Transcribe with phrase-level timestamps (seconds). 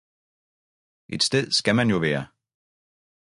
[1.19, 2.27] T sted skal man jo være